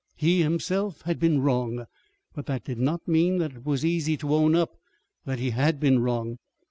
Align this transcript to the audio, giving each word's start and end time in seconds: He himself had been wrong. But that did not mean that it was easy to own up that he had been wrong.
He 0.15 0.41
himself 0.41 1.03
had 1.03 1.19
been 1.19 1.41
wrong. 1.41 1.85
But 2.33 2.47
that 2.47 2.63
did 2.65 2.79
not 2.79 3.07
mean 3.07 3.37
that 3.37 3.51
it 3.51 3.65
was 3.67 3.85
easy 3.85 4.17
to 4.17 4.33
own 4.33 4.55
up 4.55 4.71
that 5.25 5.37
he 5.37 5.51
had 5.51 5.79
been 5.79 5.99
wrong. 5.99 6.39